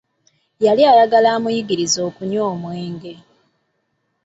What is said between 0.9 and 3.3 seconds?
ayagala amuyigirize okunywa omwenge.